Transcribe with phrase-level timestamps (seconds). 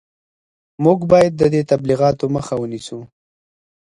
[0.83, 2.99] موږ باید د دې تبلیغاتو مخه ونیسو